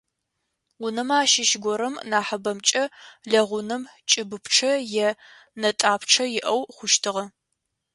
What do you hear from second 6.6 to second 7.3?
хъущтыгъэ.